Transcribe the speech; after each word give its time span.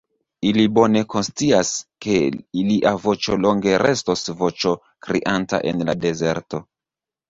Ili 0.51 0.63
bone 0.77 1.03
konscias, 1.15 1.75
ke 2.07 2.17
ilia 2.63 2.95
voĉo 3.05 3.39
longe 3.45 3.79
restos 3.87 4.29
voĉo 4.43 4.77
krianta 5.09 5.65
en 5.75 5.89
la 5.91 6.01
dezerto. 6.05 6.69